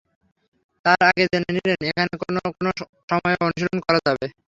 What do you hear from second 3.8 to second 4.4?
করা যাবে।